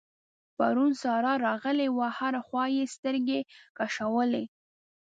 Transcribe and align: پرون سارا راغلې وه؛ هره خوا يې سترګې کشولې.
پرون 0.57 0.91
سارا 1.01 1.33
راغلې 1.47 1.87
وه؛ 1.91 2.07
هره 2.19 2.41
خوا 2.47 2.65
يې 2.75 2.85
سترګې 2.95 3.39
کشولې. 3.77 4.45